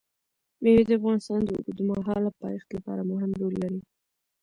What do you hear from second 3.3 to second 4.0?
رول لري.